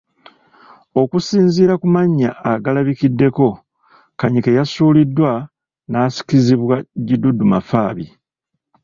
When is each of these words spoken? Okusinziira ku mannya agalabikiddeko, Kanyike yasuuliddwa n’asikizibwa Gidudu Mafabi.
Okusinziira 1.01 1.73
ku 1.81 1.87
mannya 1.95 2.29
agalabikiddeko, 2.53 3.47
Kanyike 4.19 4.51
yasuuliddwa 4.57 5.31
n’asikizibwa 5.91 6.75
Gidudu 7.07 7.43
Mafabi. 7.51 8.05